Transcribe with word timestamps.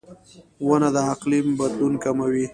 •ونه 0.67 0.89
د 0.95 0.97
اقلیم 1.13 1.47
بدلون 1.59 1.93
کموي. 2.03 2.45